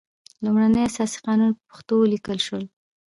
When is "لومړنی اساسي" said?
0.43-1.19